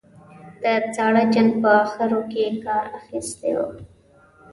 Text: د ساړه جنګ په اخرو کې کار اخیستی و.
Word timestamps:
د 0.61 0.63
ساړه 0.95 1.23
جنګ 1.33 1.51
په 1.61 1.69
اخرو 1.83 2.21
کې 2.31 2.43
کار 2.65 2.85
اخیستی 2.99 3.51
و. 3.57 3.59